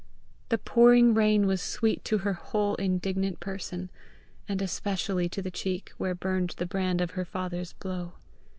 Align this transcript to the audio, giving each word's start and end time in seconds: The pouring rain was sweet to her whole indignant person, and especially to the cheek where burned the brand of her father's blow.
The 0.49 0.57
pouring 0.57 1.13
rain 1.13 1.45
was 1.45 1.61
sweet 1.61 2.03
to 2.05 2.17
her 2.17 2.33
whole 2.33 2.73
indignant 2.77 3.39
person, 3.39 3.91
and 4.49 4.59
especially 4.59 5.29
to 5.29 5.43
the 5.43 5.51
cheek 5.51 5.91
where 5.99 6.15
burned 6.15 6.55
the 6.57 6.65
brand 6.65 7.01
of 7.01 7.11
her 7.11 7.23
father's 7.25 7.73
blow. 7.73 8.13